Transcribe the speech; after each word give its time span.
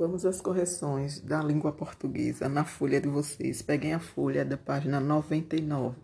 Vamos 0.00 0.24
às 0.24 0.40
correções 0.40 1.20
da 1.20 1.42
língua 1.42 1.72
portuguesa 1.72 2.48
na 2.48 2.64
folha 2.64 2.98
de 2.98 3.06
vocês. 3.06 3.60
Peguem 3.60 3.92
a 3.92 4.00
folha 4.00 4.46
da 4.46 4.56
página 4.56 4.98
99, 4.98 5.94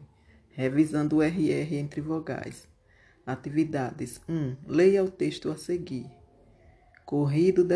revisando 0.51 1.17
o 1.17 1.23
RR 1.23 1.77
entre 1.77 2.03
vogais. 2.03 2.69
Atividades 3.25 4.21
1. 4.29 4.55
Leia 4.67 5.03
o 5.03 5.11
texto 5.11 5.51
a 5.51 5.57
seguir. 5.57 6.11
Corrido. 7.07 7.67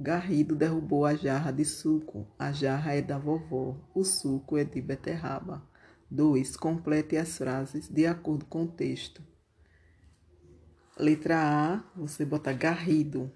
Garrido 0.00 0.56
derrubou 0.56 1.04
a 1.04 1.14
jarra 1.14 1.50
de 1.50 1.66
suco. 1.66 2.26
A 2.38 2.50
jarra 2.50 2.94
é 2.94 3.02
da 3.02 3.18
vovó. 3.18 3.76
O 3.94 4.02
suco 4.02 4.56
é 4.56 4.64
de 4.64 4.80
beterraba. 4.80 5.62
2. 6.10 6.56
Complete 6.56 7.18
as 7.18 7.36
frases 7.36 7.86
de 7.86 8.06
acordo 8.06 8.46
com 8.46 8.62
o 8.62 8.68
texto. 8.68 9.22
Letra 10.98 11.36
A, 11.36 11.84
você 11.94 12.24
bota 12.24 12.50
garrido. 12.50 13.30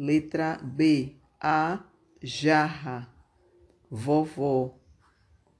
Letra 0.00 0.60
B, 0.62 1.16
a 1.40 1.82
jarra, 2.22 3.12
vovó. 3.90 4.78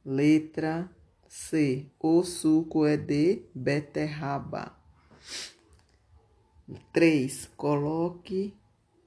Letra 0.04 0.88
C, 1.26 1.90
o 1.98 2.22
suco 2.22 2.86
é 2.86 2.96
de 2.96 3.42
beterraba. 3.52 4.78
3. 6.92 7.50
Coloque 7.56 8.54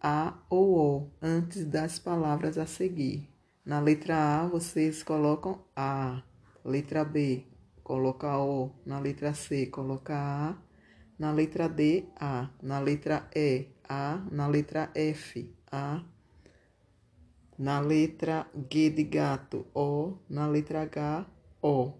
a 0.01 0.37
ou 0.49 0.75
o 0.75 1.11
antes 1.21 1.63
das 1.63 1.97
palavras 1.97 2.57
a 2.57 2.65
seguir. 2.65 3.29
Na 3.63 3.79
letra 3.79 4.41
A, 4.41 4.47
vocês 4.47 5.01
colocam 5.01 5.63
a. 5.73 6.21
Letra 6.65 7.05
B, 7.05 7.45
coloca 7.81 8.37
o. 8.37 8.69
Na 8.85 8.99
letra 8.99 9.33
C, 9.33 9.67
coloca 9.67 10.13
a. 10.13 10.70
Na 11.21 11.31
letra 11.31 11.69
D, 11.69 12.05
a. 12.19 12.49
Na 12.63 12.79
letra 12.79 13.29
E, 13.35 13.67
a. 13.87 14.25
Na 14.31 14.47
letra 14.47 14.89
F, 14.95 15.53
A. 15.71 16.03
Na 17.59 17.79
letra 17.79 18.47
G 18.67 18.89
de 18.89 19.03
gato, 19.03 19.67
O. 19.71 20.17
Na 20.27 20.47
letra 20.47 20.81
H, 20.81 21.27
O. 21.61 21.93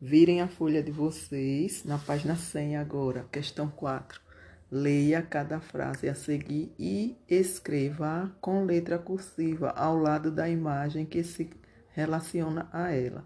Virem 0.00 0.40
a 0.40 0.48
folha 0.48 0.82
de 0.82 0.90
vocês 0.90 1.84
na 1.84 1.96
página 1.96 2.34
100 2.34 2.76
agora, 2.76 3.28
questão 3.30 3.70
4. 3.70 4.20
Leia 4.68 5.22
cada 5.22 5.60
frase 5.60 6.08
a 6.08 6.16
seguir 6.16 6.74
e 6.76 7.16
escreva 7.28 8.36
com 8.40 8.64
letra 8.64 8.98
cursiva 8.98 9.70
ao 9.70 9.96
lado 9.96 10.32
da 10.32 10.48
imagem 10.48 11.06
que 11.06 11.22
se 11.22 11.48
relaciona 11.90 12.68
a 12.72 12.90
ela. 12.90 13.24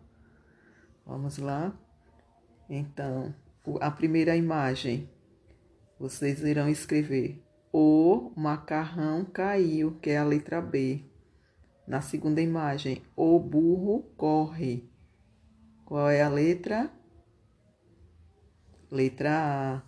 Vamos 1.06 1.38
lá? 1.38 1.72
Então, 2.68 3.34
a 3.80 3.90
primeira 3.90 4.36
imagem, 4.36 5.10
vocês 5.98 6.42
irão 6.42 6.68
escrever 6.68 7.46
o 7.78 8.32
macarrão 8.34 9.22
caiu, 9.22 9.98
que 10.00 10.08
é 10.08 10.16
a 10.16 10.24
letra 10.24 10.62
B. 10.62 11.04
Na 11.86 12.00
segunda 12.00 12.40
imagem, 12.40 13.02
o 13.14 13.38
burro 13.38 14.02
corre. 14.16 14.90
Qual 15.84 16.08
é 16.08 16.22
a 16.22 16.28
letra? 16.30 16.90
Letra 18.90 19.30
A. 19.30 19.82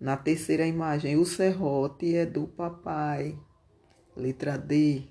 Na 0.00 0.16
terceira 0.16 0.66
imagem, 0.66 1.16
o 1.16 1.24
serrote 1.24 2.12
é 2.16 2.26
do 2.26 2.48
papai. 2.48 3.38
Letra 4.16 4.58
D. 4.58 5.04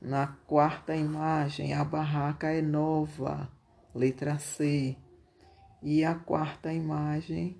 Na 0.00 0.28
quarta 0.46 0.96
imagem, 0.96 1.74
a 1.74 1.84
barraca 1.84 2.50
é 2.50 2.62
nova. 2.62 3.52
Letra 3.94 4.38
C. 4.38 4.96
E 5.82 6.04
a 6.04 6.14
quarta 6.14 6.72
imagem, 6.72 7.56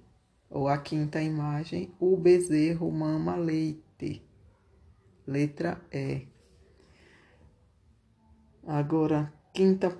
ou 0.50 0.68
a 0.68 0.76
quinta 0.76 1.22
imagem, 1.22 1.94
o 1.98 2.16
bezerro 2.16 2.90
mama 2.90 3.36
leite. 3.36 4.22
Letra 5.26 5.80
E. 5.92 6.26
Agora, 8.66 9.32
quinta, 9.54 9.96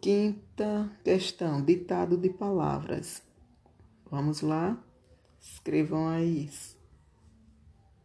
quinta 0.00 0.90
questão, 1.04 1.64
ditado 1.64 2.16
de 2.16 2.30
palavras. 2.30 3.22
Vamos 4.10 4.40
lá? 4.40 4.82
Escrevam 5.38 6.08
aí. 6.08 6.50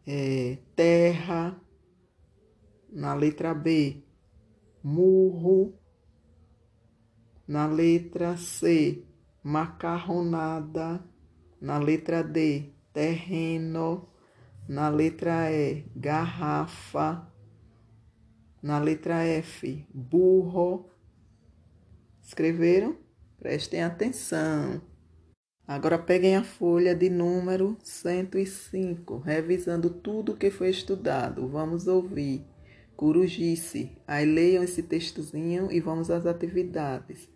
É, 0.06 0.58
terra, 0.76 1.60
na 2.88 3.12
letra 3.12 3.52
B, 3.52 4.04
murro, 4.82 5.74
na 7.46 7.66
letra 7.66 8.36
C, 8.36 9.04
macarronada, 9.46 11.00
na 11.60 11.78
letra 11.78 12.20
D, 12.20 12.72
terreno, 12.92 14.08
na 14.68 14.88
letra 14.88 15.52
E, 15.52 15.84
garrafa, 15.94 17.32
na 18.60 18.80
letra 18.80 19.22
F, 19.22 19.86
burro. 19.94 20.90
Escreveram? 22.20 22.96
Prestem 23.38 23.84
atenção. 23.84 24.82
Agora 25.64 25.96
peguem 25.96 26.34
a 26.34 26.42
folha 26.42 26.92
de 26.92 27.08
número 27.08 27.78
105, 27.84 29.18
revisando 29.18 29.90
tudo 29.90 30.36
que 30.36 30.50
foi 30.50 30.70
estudado. 30.70 31.46
Vamos 31.46 31.86
ouvir. 31.86 32.44
Corujice. 32.96 33.96
Aí 34.08 34.26
leiam 34.26 34.64
esse 34.64 34.82
textozinho 34.82 35.70
e 35.70 35.78
vamos 35.78 36.10
às 36.10 36.26
atividades. 36.26 37.35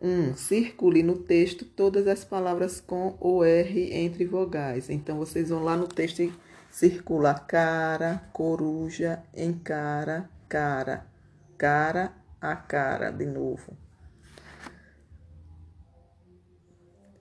1. 0.00 0.08
Um, 0.08 0.34
circule 0.34 1.02
no 1.02 1.16
texto 1.16 1.64
todas 1.64 2.06
as 2.06 2.24
palavras 2.24 2.80
com 2.80 3.16
o 3.20 3.44
R 3.44 3.92
entre 3.94 4.24
vogais. 4.24 4.90
Então, 4.90 5.18
vocês 5.18 5.48
vão 5.48 5.62
lá 5.62 5.76
no 5.76 5.86
texto 5.86 6.22
e 6.22 6.32
circula 6.70 7.34
cara, 7.34 8.28
coruja, 8.32 9.22
encara, 9.34 10.28
cara, 10.48 11.06
cara, 11.56 12.12
a 12.40 12.56
cara, 12.56 13.10
de 13.10 13.26
novo. 13.26 13.76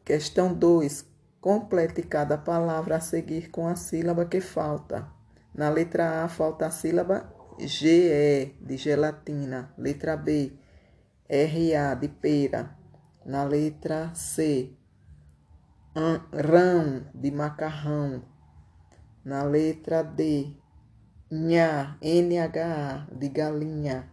Questão 0.03 0.53
2. 0.53 1.05
Complete 1.40 2.01
cada 2.03 2.38
palavra 2.38 2.97
a 2.97 3.00
seguir 3.00 3.50
com 3.50 3.67
a 3.67 3.75
sílaba 3.75 4.25
que 4.25 4.41
falta. 4.41 5.07
Na 5.53 5.69
letra 5.69 6.23
A 6.23 6.28
falta 6.28 6.66
a 6.66 6.72
sílaba 6.72 7.31
GE 7.59 8.55
de 8.59 8.78
gelatina. 8.78 9.73
Letra 9.78 10.17
B 10.17 10.53
RA 11.34 11.96
de 11.96 12.08
pera. 12.10 12.78
Na 13.26 13.44
letra 13.44 14.14
C, 14.14 14.72
rão 16.32 17.08
de 17.12 17.32
macarrão. 17.32 18.22
Na 19.26 19.42
letra 19.42 20.04
D, 20.04 20.56
nha, 21.32 21.98
NHA 22.04 23.08
de 23.12 23.30
galinha. 23.30 24.12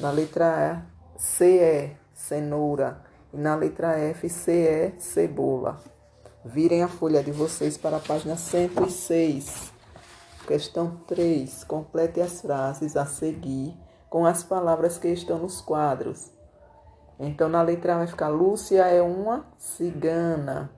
Na 0.00 0.10
letra 0.10 0.72
A, 0.72 1.16
CE, 1.16 1.96
cenoura. 2.12 3.04
E 3.32 3.36
na 3.36 3.54
letra 3.54 3.96
F, 3.96 4.28
CE, 4.28 4.94
cebola. 4.98 5.80
Virem 6.44 6.82
a 6.82 6.88
folha 6.88 7.22
de 7.22 7.30
vocês 7.30 7.78
para 7.78 7.98
a 7.98 8.00
página 8.00 8.36
106. 8.36 9.72
Questão 10.44 10.96
3. 11.06 11.62
Complete 11.62 12.20
as 12.20 12.40
frases 12.40 12.96
a 12.96 13.06
seguir 13.06 13.76
com 14.10 14.26
as 14.26 14.42
palavras 14.42 14.98
que 14.98 15.08
estão 15.08 15.38
nos 15.38 15.60
quadros. 15.60 16.37
Então, 17.18 17.48
na 17.48 17.62
letra 17.62 17.94
A 17.94 17.98
vai 17.98 18.06
ficar 18.06 18.28
Lúcia 18.28 18.86
é 18.86 19.02
uma 19.02 19.46
cigana. 19.56 20.70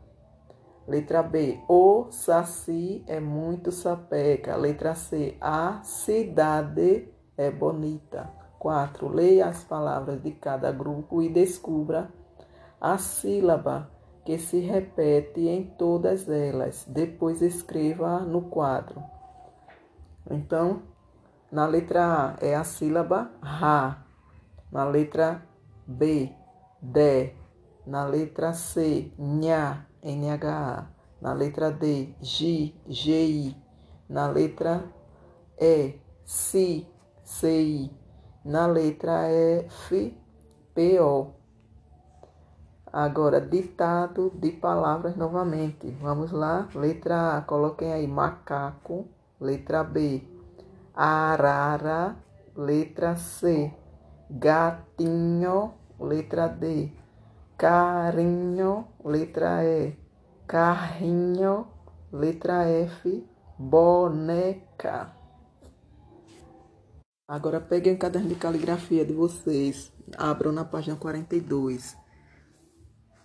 Letra 0.89 1.23
B, 1.23 1.61
o 1.69 2.11
saci 2.11 3.05
é 3.07 3.21
muito 3.21 3.71
sapeca. 3.71 4.57
Letra 4.57 4.95
C, 4.95 5.37
a 5.41 5.83
cidade 5.83 7.09
é 7.37 7.51
bonita. 7.51 8.31
4. 8.59 9.09
Leia 9.09 9.47
as 9.47 9.65
palavras 9.65 10.23
de 10.23 10.33
cada 10.33 10.73
grupo 10.73 11.23
e 11.23 11.29
descubra 11.29 12.11
a 12.81 12.99
sílaba 12.99 13.91
que 14.25 14.39
se 14.39 14.61
repete 14.61 15.49
em 15.49 15.65
todas 15.65 16.29
elas. 16.29 16.85
Depois 16.89 17.41
escreva 17.41 18.21
no 18.21 18.43
quadro. 18.43 19.03
Então, 20.31 20.83
na 21.51 21.67
letra 21.67 22.37
A 22.41 22.47
é 22.47 22.55
a 22.55 22.65
sílaba 22.65 23.31
ra. 23.43 24.05
Na 24.71 24.85
letra 24.85 25.43
B, 25.87 26.33
D. 26.81 27.35
Na 27.87 28.07
letra 28.07 28.53
C, 28.53 29.13
nha, 29.19 29.87
NHA. 30.03 30.89
Na 31.21 31.33
letra 31.35 31.71
D, 31.71 32.15
G, 32.21 32.75
GI. 32.89 33.57
Na 34.09 34.29
letra 34.29 34.85
E, 35.59 36.01
Si, 36.25 36.87
CI. 37.25 37.91
Na 38.45 38.67
letra 38.67 39.29
F, 39.29 40.17
PO. 40.75 41.35
Agora, 42.93 43.41
ditado 43.41 44.33
de 44.35 44.53
palavras 44.53 45.17
novamente. 45.17 45.91
Vamos 46.01 46.33
lá. 46.33 46.69
Letra 46.75 47.37
A, 47.37 47.43
coloquem 47.43 47.93
aí 47.93 48.07
macaco. 48.07 49.07
Letra 49.41 49.85
B, 49.85 50.23
arara. 50.95 52.17
Letra 52.57 53.17
C, 53.17 53.73
gatinho 54.29 55.80
letra 56.01 56.49
D. 56.49 56.91
Carinho, 57.59 58.87
letra 59.05 59.63
E. 59.65 59.97
Carrinho, 60.47 61.69
letra 62.11 62.65
F. 62.65 63.25
boneca. 63.59 65.15
Agora 67.29 67.61
peguem 67.61 67.95
o 67.95 67.99
caderno 67.99 68.29
de 68.29 68.35
caligrafia 68.35 69.05
de 69.05 69.13
vocês, 69.13 69.93
abram 70.17 70.51
na 70.51 70.65
página 70.65 70.97
42, 70.97 71.97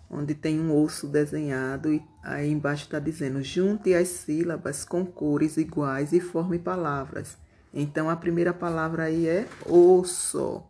onde 0.09 0.35
tem 0.35 0.59
um 0.59 0.77
osso 0.79 1.07
desenhado 1.07 1.91
e 1.91 2.05
aí 2.21 2.51
embaixo 2.51 2.83
está 2.83 2.99
dizendo: 2.99 3.41
junte 3.41 3.95
as 3.95 4.09
sílabas 4.09 4.85
com 4.85 5.05
cores 5.05 5.57
iguais 5.57 6.13
e 6.13 6.19
forme 6.19 6.59
palavras. 6.59 7.37
Então 7.73 8.09
a 8.09 8.15
primeira 8.15 8.53
palavra 8.53 9.03
aí 9.03 9.27
é 9.27 9.47
osso, 9.65 10.61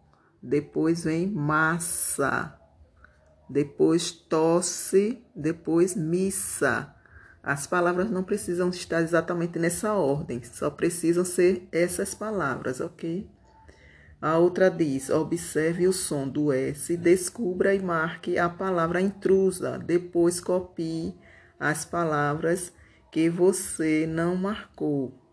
depois 0.46 1.04
vem 1.04 1.28
massa, 1.28 2.58
depois 3.50 4.12
tosse, 4.12 5.24
depois 5.36 5.96
missa. 5.96 6.94
As 7.44 7.68
palavras 7.68 8.10
não 8.10 8.24
precisam 8.24 8.70
estar 8.70 9.02
exatamente 9.02 9.60
nessa 9.60 9.94
ordem, 9.94 10.42
só 10.44 10.70
precisam 10.70 11.24
ser 11.24 11.68
essas 11.72 12.16
palavras, 12.16 12.80
ok? 12.80 13.30
A 14.22 14.38
outra 14.38 14.70
diz: 14.72 15.10
observe 15.10 15.88
o 15.88 15.94
som 15.94 16.28
do 16.28 16.52
S, 16.52 16.96
descubra 16.98 17.76
e 17.76 17.80
marque 17.80 18.40
a 18.40 18.50
palavra 18.50 19.02
intrusa. 19.02 19.78
Depois 19.78 20.40
copie 20.40 21.14
as 21.60 21.86
palavras 21.86 22.74
que 23.12 23.30
você 23.30 24.08
não 24.08 24.36
marcou. 24.36 25.25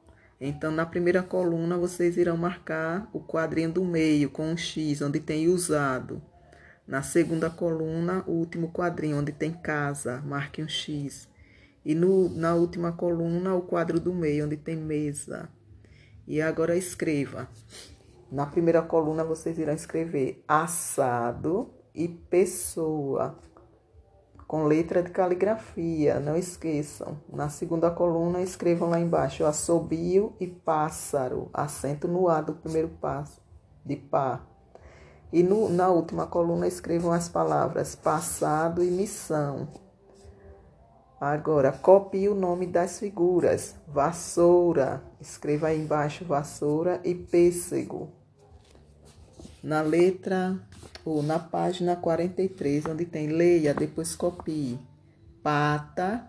Então, 0.45 0.73
na 0.73 0.85
primeira 0.85 1.23
coluna, 1.23 1.79
vocês 1.79 2.17
irão 2.17 2.37
marcar 2.37 3.09
o 3.13 3.21
quadrinho 3.21 3.71
do 3.71 3.85
meio 3.85 4.29
com 4.29 4.49
um 4.49 4.57
X, 4.57 5.01
onde 5.01 5.21
tem 5.21 5.47
usado. 5.47 6.21
Na 6.85 7.01
segunda 7.01 7.49
coluna, 7.49 8.25
o 8.27 8.33
último 8.33 8.73
quadrinho, 8.73 9.19
onde 9.19 9.31
tem 9.31 9.53
casa, 9.53 10.21
marque 10.23 10.61
um 10.61 10.67
X. 10.67 11.29
E 11.85 11.95
no, 11.95 12.29
na 12.29 12.57
última 12.57 12.91
coluna, 12.91 13.55
o 13.55 13.63
quadro 13.63 14.01
do 14.01 14.13
meio, 14.13 14.47
onde 14.47 14.57
tem 14.57 14.77
mesa. 14.77 15.49
E 16.27 16.43
agora 16.43 16.77
escreva. 16.77 17.49
Na 18.29 18.45
primeira 18.45 18.83
coluna, 18.83 19.23
vocês 19.23 19.57
irão 19.61 19.75
escrever 19.75 20.43
assado 20.49 21.71
e 21.95 22.09
pessoa, 22.09 23.39
com 24.53 24.65
letra 24.65 25.03
de 25.03 25.09
caligrafia, 25.09 26.21
não 26.21 26.37
esqueçam. 26.37 27.19
Na 27.33 27.49
segunda 27.49 27.91
coluna, 27.91 28.43
escrevam 28.43 28.91
lá 28.91 29.01
embaixo 29.01 29.47
assobio 29.47 30.37
e 30.39 30.47
pássaro, 30.47 31.49
acento 31.55 32.07
no 32.07 32.29
A 32.29 32.43
do 32.43 32.53
primeiro 32.53 32.91
passo, 33.01 33.41
de 33.83 33.97
pá. 33.97 34.43
E 35.33 35.43
no, 35.43 35.71
na 35.71 35.89
última 35.89 36.27
coluna, 36.27 36.67
escrevam 36.67 37.13
as 37.13 37.31
palavras 37.31 37.95
passado 37.95 38.85
e 38.85 38.91
missão. 38.91 39.69
Agora, 41.19 41.73
copie 41.73 42.29
o 42.29 42.35
nome 42.35 42.67
das 42.67 42.99
figuras. 42.99 43.75
Vassoura. 43.89 45.03
Escreva 45.19 45.69
aí 45.69 45.81
embaixo 45.81 46.27
vassoura 46.27 47.01
e 47.03 47.15
pêssego. 47.15 48.11
Na 49.63 49.81
letra 49.81 50.61
ou 51.05 51.23
na 51.23 51.39
página 51.39 51.97
43, 51.97 52.87
onde 52.87 53.05
tem 53.05 53.29
leia, 53.29 53.75
depois 53.75 54.15
copie. 54.15 54.79
Pata, 55.43 56.27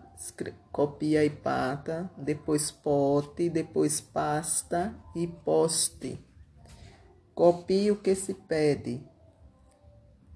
copia 0.72 1.20
aí 1.20 1.30
pata, 1.30 2.10
depois 2.16 2.70
pote, 2.70 3.48
depois 3.48 4.00
pasta 4.00 4.94
e 5.14 5.26
poste. 5.26 6.18
Copie 7.34 7.90
o 7.90 7.96
que 7.96 8.14
se 8.14 8.34
pede. 8.34 9.00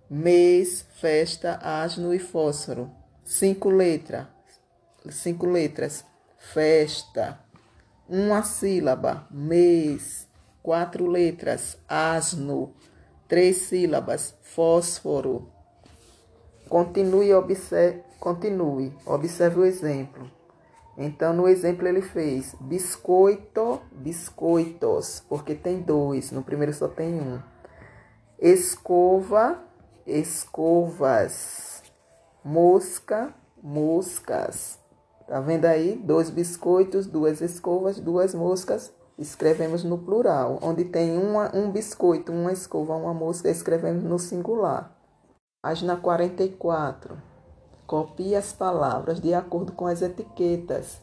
Mês, 0.09 0.87
festa, 0.95 1.59
asno 1.63 2.15
e 2.15 2.19
fósforo. 2.19 2.91
Cinco 3.25 3.69
letras 3.69 4.39
cinco 5.11 5.47
letras, 5.47 6.05
festa, 6.39 7.41
uma 8.09 8.43
sílaba, 8.43 9.27
mês, 9.31 10.27
quatro 10.63 11.07
letras, 11.07 11.79
asno, 11.89 12.75
três 13.29 13.59
sílabas, 13.59 14.35
fósforo. 14.43 15.49
Continue, 16.69 17.33
observe, 17.35 18.03
continue, 18.19 18.93
observe 19.07 19.61
o 19.61 19.65
exemplo. 19.65 20.31
Então, 20.97 21.33
no 21.33 21.47
exemplo, 21.47 21.87
ele 21.87 22.03
fez 22.03 22.57
biscoito, 22.61 23.81
biscoitos, 23.93 25.23
porque 25.29 25.55
tem 25.55 25.81
dois, 25.81 26.33
no 26.33 26.43
primeiro 26.43 26.75
só 26.75 26.89
tem 26.89 27.15
um. 27.15 27.41
Escova, 28.41 29.63
escovas. 30.07 31.83
Mosca, 32.45 33.33
moscas. 33.63 34.79
Tá 35.27 35.41
vendo 35.41 35.67
aí? 35.67 35.95
Dois 35.97 36.31
biscoitos, 36.31 37.07
duas 37.07 37.41
escovas, 37.41 38.01
duas 38.01 38.35
moscas. 38.35 38.93
Escrevemos 39.19 39.83
no 39.83 39.99
plural. 39.99 40.59
Onde 40.63 40.85
tem 40.85 41.19
uma, 41.19 41.55
um 41.55 41.73
biscoito, 41.73 42.31
uma 42.31 42.53
escova, 42.53 42.95
uma 42.95 43.13
mosca, 43.13 43.51
escrevemos 43.51 44.05
no 44.05 44.19
singular. 44.19 44.97
Página 45.61 45.97
44. 45.97 47.21
Copie 47.87 48.37
as 48.37 48.53
palavras 48.53 49.21
de 49.21 49.35
acordo 49.35 49.73
com 49.73 49.87
as 49.87 50.03
etiquetas. 50.03 51.01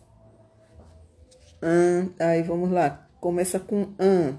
An, 1.61 2.11
aí 2.19 2.41
vamos 2.43 2.71
lá. 2.71 3.07
Começa 3.19 3.59
com 3.59 3.93
an. 3.99 4.37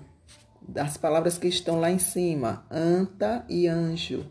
Das 0.67 0.97
palavras 0.97 1.37
que 1.37 1.49
estão 1.49 1.79
lá 1.79 1.91
em 1.91 1.99
cima. 1.99 2.65
Anta 2.71 3.45
e 3.49 3.67
anjo. 3.67 4.25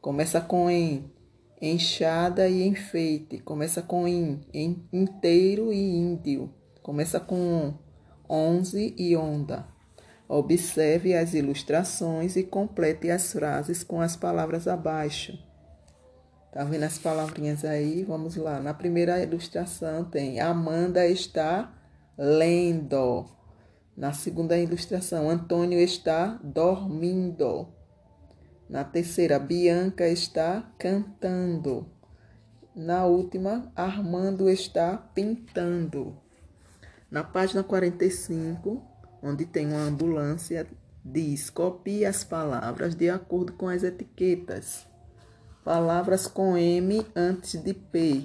Começa 0.00 0.40
com 0.40 0.68
em 0.68 1.10
enxada 1.62 2.48
e 2.48 2.66
enfeite. 2.66 3.38
Começa 3.38 3.80
com 3.80 4.06
in, 4.06 4.44
em, 4.52 4.86
inteiro 4.92 5.72
e 5.72 5.78
índio. 5.78 6.52
Começa 6.82 7.20
com 7.20 7.74
onze 8.28 8.94
e 8.96 9.16
onda. 9.16 9.66
Observe 10.28 11.14
as 11.14 11.34
ilustrações 11.34 12.36
e 12.36 12.42
complete 12.42 13.10
as 13.10 13.32
frases 13.32 13.84
com 13.84 14.00
as 14.00 14.16
palavras 14.16 14.66
abaixo. 14.66 15.38
Tá 16.52 16.64
vendo 16.64 16.84
as 16.84 16.98
palavrinhas 16.98 17.64
aí? 17.64 18.02
Vamos 18.04 18.36
lá. 18.36 18.60
Na 18.60 18.74
primeira 18.74 19.22
ilustração 19.22 20.04
tem 20.04 20.40
Amanda 20.40 21.06
está 21.06 21.72
lendo. 22.16 23.26
Na 23.96 24.12
segunda 24.12 24.56
ilustração, 24.56 25.28
Antônio 25.28 25.78
está 25.78 26.40
dormindo. 26.42 27.68
Na 28.68 28.84
terceira, 28.84 29.38
Bianca 29.38 30.08
está 30.08 30.72
cantando. 30.78 31.86
Na 32.74 33.04
última, 33.04 33.70
Armando 33.76 34.48
está 34.48 34.96
pintando. 34.96 36.21
Na 37.12 37.22
página 37.22 37.62
45, 37.62 38.80
onde 39.22 39.44
tem 39.44 39.66
uma 39.66 39.82
ambulância, 39.82 40.66
diz: 41.04 41.50
copie 41.50 42.06
as 42.06 42.24
palavras 42.24 42.94
de 42.94 43.10
acordo 43.10 43.52
com 43.52 43.68
as 43.68 43.82
etiquetas. 43.82 44.86
Palavras 45.62 46.26
com 46.26 46.56
M 46.56 47.06
antes 47.14 47.62
de 47.62 47.74
P: 47.74 48.24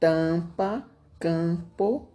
tampa, 0.00 0.84
campo, 1.20 2.08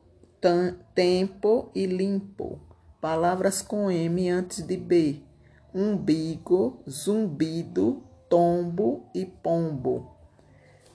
tempo 0.94 1.72
e 1.74 1.86
limpo. 1.86 2.60
Palavras 3.00 3.62
com 3.62 3.90
M 3.90 4.30
antes 4.30 4.68
de 4.68 4.76
B: 4.76 5.24
umbigo, 5.74 6.84
zumbido, 6.86 8.04
tombo 8.28 9.06
e 9.16 9.26
pombo. 9.26 10.18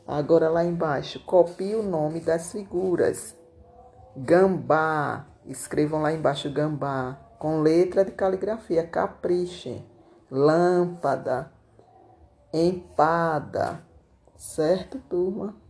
Agora 0.06 0.50
lá 0.50 0.62
embaixo, 0.62 1.18
copie 1.24 1.74
o 1.74 1.82
nome 1.82 2.20
das 2.20 2.52
figuras. 2.52 3.40
Gambá, 4.16 5.26
escrevam 5.46 6.02
lá 6.02 6.12
embaixo 6.12 6.50
gambá, 6.50 7.18
com 7.38 7.62
letra 7.62 8.04
de 8.04 8.12
caligrafia, 8.12 8.86
capriche. 8.86 9.84
Lâmpada, 10.30 11.50
empada, 12.52 13.82
certo, 14.36 14.98
turma? 15.08 15.61